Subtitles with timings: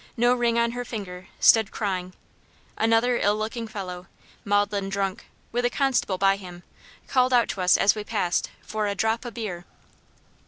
[0.17, 2.13] no ring on her finger, stood crying;
[2.75, 4.07] another ill looking fellow,
[4.43, 6.63] maudlin drunk, with a constable by him,
[7.07, 9.63] called out to us as we passed for "a drop o' beer."